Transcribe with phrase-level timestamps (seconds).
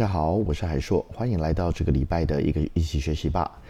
[0.00, 3.60] 大家好，我是海硕，欢迎来到这个礼拜的一个一起学习吧。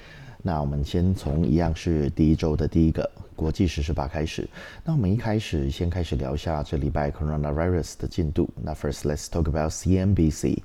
[0.44, 4.48] 那我们先从一样是第一周的第一个国际时事吧开始。
[4.84, 8.48] 那我们一开始先开始聊一下这礼拜 coronavirus 的进度。
[8.62, 10.58] 那 first let's talk about CNBC。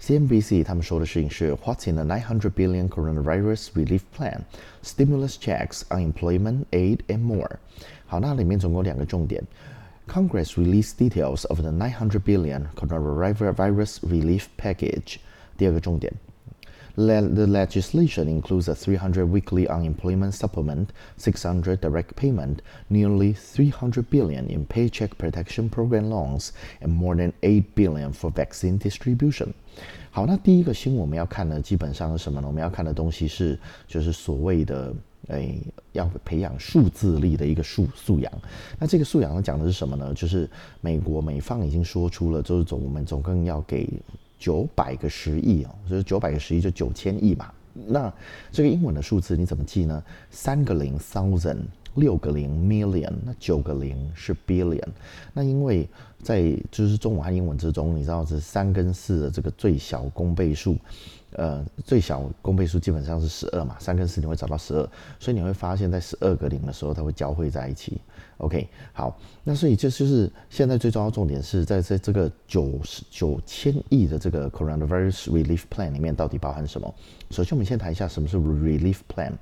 [0.00, 4.40] CNBC 他们说的事情是 What's in the 900 billion coronavirus relief plan?
[4.82, 7.58] Stimulus checks, unemployment aid, and more。
[8.06, 9.40] 好，那里面总共两个重点。
[10.07, 15.17] Congress released details of the 900 billion coronavirus relief package.
[15.57, 16.13] 第二个重点
[16.95, 20.87] the legislation includes a 300 weekly unemployment supplement,
[21.17, 22.57] 600 direct payment,
[22.89, 26.49] nearly 300 billion in paycheck protection program loans,
[26.81, 29.53] and more than 8 billion for vaccine distribution.
[30.09, 32.47] 好，那第一个新闻我们要看的基本上是什么呢？
[32.47, 34.91] 我们要看的东西是就是所谓的
[35.28, 35.58] 诶，
[35.92, 38.32] 要培养数字力的一个素素养。
[38.78, 40.12] 那这个素养呢，讲的是什么呢？
[40.14, 40.48] 就是
[40.80, 43.88] 美国美方已经说出了，就是总我们总共要给
[44.38, 47.52] 九百个十亿哦，就是九百个十亿就九千亿嘛。
[47.86, 48.12] 那
[48.50, 50.02] 这个英文的数字你怎么记呢？
[50.30, 51.58] 三个零 thousand，
[51.94, 54.88] 六个零 million，那九个零是 billion。
[55.32, 55.88] 那因为
[56.22, 60.76] 在就是中文和英文之中，你知道是三跟四的这个最小公倍数。
[61.34, 64.88] 呃，最小公倍数基本上是十二嘛，三跟四你会找到十二，
[65.18, 68.00] 所以你会发现在十二个零的时候，它会交汇在一起。
[68.38, 76.92] OK，好，那所以这就是现在最重要重点是在在这个九十九千亿的这个 coronavirus relief plan 里面到底包含什么？
[77.30, 79.32] 首先，我们先谈一下什么是 relief plan。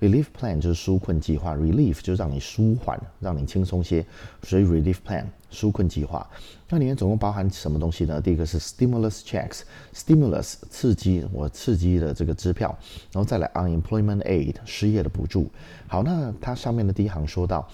[0.00, 4.04] relief plan 就是纾困计划，relief 就是让你舒缓，让你轻松些，
[4.42, 6.26] 所以 relief plan 纾困计划。
[6.68, 8.20] 那里面总共包含什么东西呢？
[8.20, 12.74] 第一个是 stimulus checks，stimulus 刺激我刺激的这个支票，
[13.12, 15.50] 然后再来 unemployment aid 失业的补助。
[15.86, 17.68] 好，那它上面的第一行说到。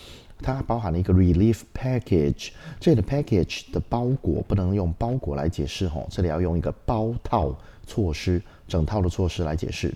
[0.45, 2.49] 它包含了一个 relief package，
[2.81, 7.57] 这里的 package 的包裹不能用包裹来解释吼，这里要用一个包套
[7.87, 9.95] 措施，整套的措施来解释。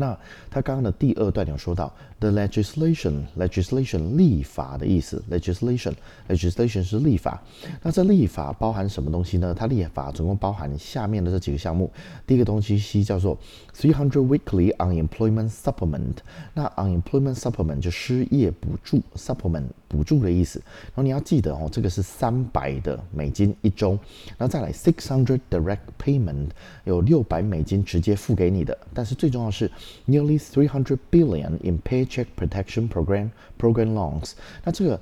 [0.00, 0.18] 那
[0.50, 5.92] 他刚刚的第二段有说到 the legislation legislation 立法的意思 legislation
[6.28, 7.40] legislation 是立法。
[7.82, 9.54] 那这立法包含什么东西呢？
[9.54, 11.92] 它立法总共包含下面的这几个项目。
[12.26, 13.38] 第一个东西叫做
[13.76, 16.16] three hundred weekly unemployment supplement。
[16.54, 20.62] 那 unemployment supplement 就失业补助 supplement 补助的意思。
[20.86, 23.98] 然后你要记得哦，这个是三百的美金一周。
[24.38, 26.46] 然后再来 six hundred direct payment
[26.84, 28.78] 有六百美金直接付给你的。
[28.94, 29.70] 但是最重要是
[30.06, 34.34] Nearly three hundred billion in Paycheck Protection Program program loans。
[34.64, 35.00] 那这个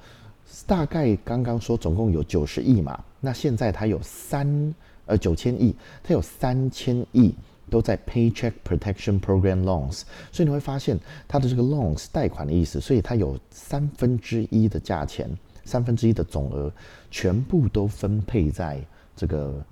[0.66, 4.74] 大概刚刚说总共有九十亿嘛，那现在它有三
[5.04, 7.34] 呃九千亿，它有三千亿
[7.68, 10.02] 都在 Paycheck Protection Program loans。
[10.32, 10.98] 所以你会发现
[11.28, 15.30] 它的这个 loans 贷款的意思，所以它有三分之一的价钱，
[15.64, 16.72] 三分之一的总额
[17.10, 18.80] 全部都分配在
[19.14, 19.64] 这个。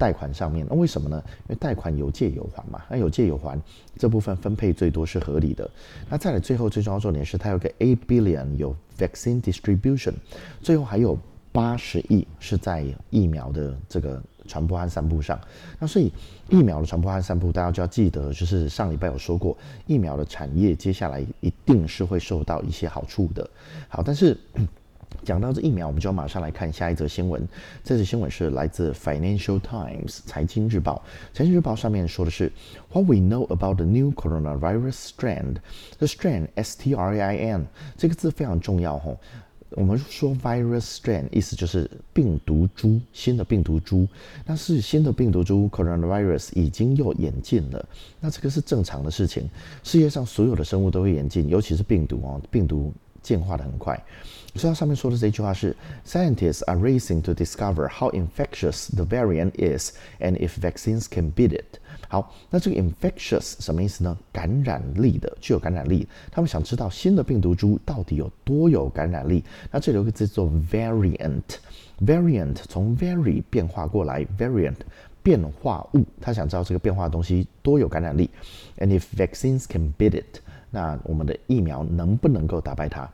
[0.00, 1.20] 贷款上面，那为什么呢？
[1.26, 3.60] 因为贷款有借有还嘛，那有借有还
[3.96, 5.68] 这部分分配最多是合理的。
[6.08, 10.12] 那再来最后最重要重点是，它有个 eight billion 有 vaccine distribution，
[10.62, 11.18] 最后还有
[11.50, 15.38] 八十亿是在疫苗的这个传播和散布上。
[15.78, 16.12] 那所以
[16.48, 23.48] 疫苗的传播和散布，大家就要记得，就是上礼拜有说过，疫苗的产业接下来一定是会受到一些好处的。
[23.88, 24.36] 好，但是。
[25.24, 27.46] 讲到这疫苗，我们就要马上来看下一则新闻。
[27.82, 31.02] 这则新闻是来自 Financial Times 财经日报。
[31.32, 32.52] 财经日报上面说的是
[32.92, 35.56] ，What we know about the new coronavirus strand.
[35.98, 37.66] The strand S T R A I N
[37.96, 39.18] 这个字非常重要吼。
[39.70, 44.06] 我们说 virus strain 意思就是病毒株，新的病毒株。
[44.44, 47.88] 但是新的病毒株 coronavirus 已经又演进了。
[48.20, 49.48] 那这个是正常的事情。
[49.82, 52.92] 世界上所有的生物都会演进，尤其是病毒哦，病毒。
[53.22, 54.00] 进化的很快，
[54.54, 55.74] 所以它上面说的这句话是
[56.06, 61.78] ：Scientists are racing to discover how infectious the variant is and if vaccines can beat it。
[62.08, 64.16] 好，那这个 infectious 什么意思呢？
[64.32, 66.08] 感染力的，具有感染力。
[66.30, 69.44] 他们想知道新的病毒株到底有多有感染力。
[69.70, 74.76] 那这里有个字做 variant，variant 从 vary 变化过来，variant
[75.22, 76.04] 变化物。
[76.18, 78.30] 他想知道这个变化的东西多有感染力
[78.78, 80.40] ，and if vaccines can beat it，
[80.70, 83.08] 那我们的疫苗能不能够打败它？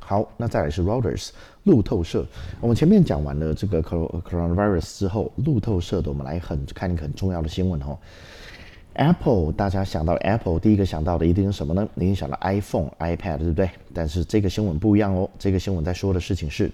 [0.00, 1.30] 好，那再来是 Reuters
[1.64, 2.24] 路透社。
[2.60, 7.98] 我们前面讲完了这个 coronavirus 之后，路透社的我们来很看一个很重要的新闻哦。
[8.94, 11.86] Apple 大家想到 Apple 第一个想到的一定是什么呢？
[11.96, 13.68] 一定想到 iPhone、iPad，对不对？
[13.92, 15.28] 但是这个新闻不一样哦。
[15.38, 16.70] 这个新闻在说的事情是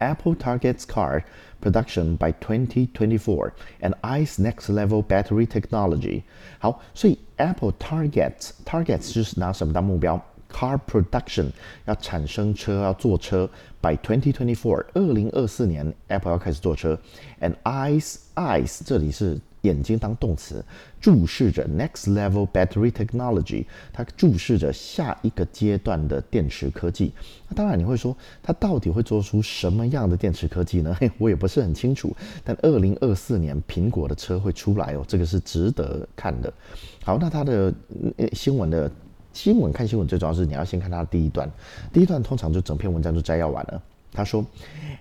[0.00, 1.22] Apple targets car
[1.60, 6.22] production by 2024 and eyes next level battery technology。
[6.58, 10.22] 好，所以 Apple targets targets 就是拿什么当目标？
[10.48, 11.50] Car production
[11.86, 13.50] 要产生车，要做车。
[13.80, 16.98] By 2024，二零二四年，Apple 要开始做车。
[17.40, 20.63] And eyes eyes 这里是 眼睛当动词，
[20.99, 27.13] 注视着 next level battery technology，它注视着下一个阶段的电池科技。
[27.47, 30.95] 那当然你会说，它到底会做出什么样的电池科技呢？
[30.99, 32.15] 嘿， 我也不是很清楚。
[32.43, 36.51] 但二零二四年苹果的车会出来哦，这个是值得看的。
[37.03, 37.73] 好，那它的
[38.33, 38.91] 新闻的
[39.33, 41.49] 新闻看新闻最重要是你要先看它的第一段，
[41.93, 43.81] 第一段通常就整篇文章就摘要完了。
[44.12, 44.46] 他说，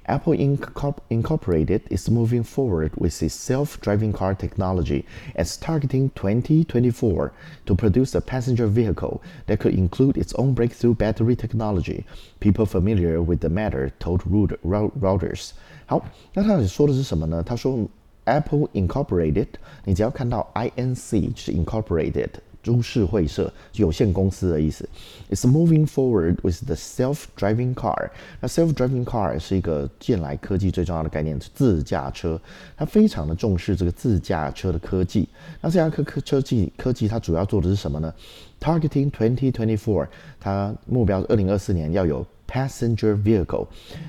[0.07, 5.05] Apple Incorporated is moving forward with its self-driving car technology
[5.35, 7.31] as targeting 2024
[7.65, 12.03] to produce a passenger vehicle that could include its own breakthrough battery technology.
[12.41, 15.51] People familiar with the matter told Reuters.
[15.85, 16.03] 好，
[16.33, 17.41] 那他说的是什么呢？
[17.41, 17.87] 他说，
[18.25, 19.47] Apple Incorporated，
[19.85, 22.31] 你只要看到 INC 就是 Incorporated。
[22.62, 24.88] 株式会社有限公司的意思。
[25.30, 28.10] It's moving forward with the self-driving car。
[28.40, 32.40] 那 self-driving car 是一个近来科技最重要的概念，自驾车。
[32.76, 35.28] 它非常的重视这个自驾车的科技。
[35.60, 38.12] 那这家科科科技科技它主要做的是什么呢
[38.60, 40.06] ？Targeting 2024，
[40.38, 42.26] 它目标是二零二四年要有。
[42.50, 43.64] Passenger vehicle，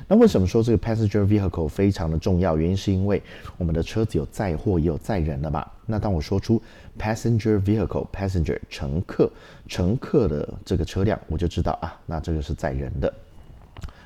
[0.08, 2.58] 那为什么说这个 passenger vehicle 非常的重要？
[2.58, 3.22] 原因是因为
[3.56, 5.64] 我们的车子有载货也有载人的嘛。
[5.86, 6.60] 那当我说出
[6.98, 9.32] passenger vehicle，passenger 乘客，
[9.68, 13.14] 乘客的这个车辆，我就知道啊，那这个是载人的。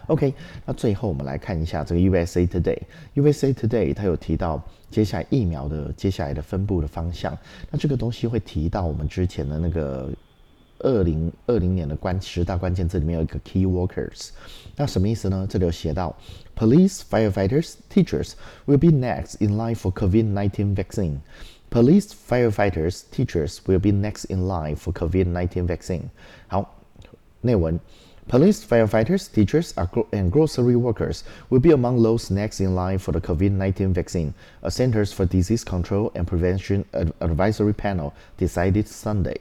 [0.08, 0.34] OK，
[0.66, 4.62] 那最后我们来看一下这个 USA Today，USA Today 它有提到
[4.92, 7.38] 接下来疫苗的接下来的分布的方向。
[7.72, 10.12] 那这个东西会提到我们之前的那个。
[10.85, 14.31] 二零二零年的关十大关键字里面有一个 key workers，
[14.77, 15.47] 那什么意思呢？
[15.49, 16.17] 这里有写到，
[16.57, 18.33] police, firefighters, teachers
[18.67, 21.19] will be next in line for COVID-19 vaccine.
[21.71, 26.05] Police, firefighters, teachers will be next in line for COVID-19 vaccine.
[26.49, 26.75] 好，
[27.43, 27.79] 内文。
[28.29, 29.73] Police, firefighters, teachers,
[30.13, 34.35] and grocery workers will be among those next in line for the COVID-19 vaccine.
[34.63, 36.85] A Centers for Disease Control and Prevention
[37.21, 39.37] Advisory Panel decided Sunday.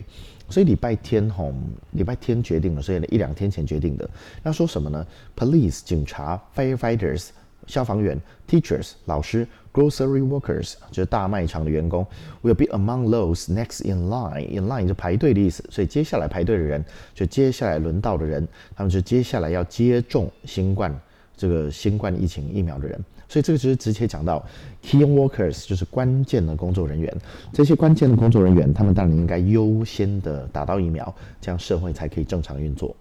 [0.49, 1.53] 所以礼拜天吼，
[1.93, 4.09] 礼拜天决定了，所以一两天前决定的。
[4.43, 5.07] 那说什么呢
[5.37, 7.29] ？Police 警察，firefighters
[7.67, 12.07] 消防员，teachers 老师，grocery workers 就是大卖场的员工
[12.43, 14.47] ，will be among those next in line。
[14.49, 18.47] in line 就排队的意思，所以接下来排队的人，就接下来轮到的人，
[18.77, 20.95] 他们就接下来要接种新冠
[21.35, 23.03] 这个新冠疫情疫苗的人。
[23.35, 24.41] 所以这个就是直接讲到
[24.81, 27.13] ，key workers 就是关键的工作人员。
[27.53, 32.95] 这些关键的工作人员，他们当然应该优先的打到疫苗，这样社会才可以正常运作。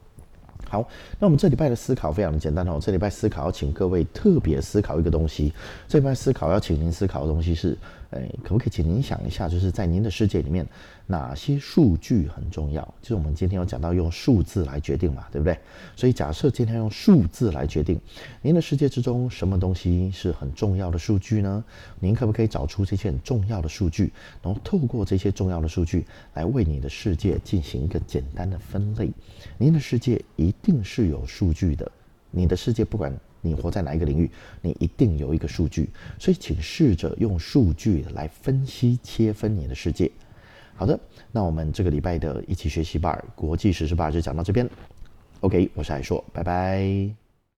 [0.67, 0.89] 好，
[1.19, 2.79] 那我们这礼拜的思考非常的简单哦。
[2.81, 5.53] 这礼拜思考要请各位特别思考一个东西。
[5.87, 7.77] 这礼拜思考要请您思考的东西是。
[8.13, 10.63] 哎，可不可以请您想一下，就是在您的世界里面，
[11.07, 12.81] 哪些数据很重要？
[13.01, 15.57] 就是我们今天有讲到用数字来决定嘛，对不对？
[15.95, 17.99] 所以假设今天用数字来决定，
[18.41, 21.63] 您的世界之中什么东西是很重要的数据呢？
[21.99, 24.13] 您可不可以找出这些很重要的数据，
[24.43, 26.05] 然后透过这些重要的数据
[26.35, 29.11] 来为你的世界进行一个简单的分类？
[29.57, 31.91] 您的世界一定是有数据的，
[32.29, 33.11] 你的世界不管。
[33.43, 34.31] 你活在哪一个领域，
[34.61, 35.87] 你一定有一个数据，
[36.17, 40.09] 所以请试着用数据来分析切分你的世界。
[40.75, 40.99] 好的，
[41.31, 44.67] 那我们这个礼拜的一起学习吧，国际时事吧就讲到这边。
[45.41, 47.22] OK，我是海硕，拜拜。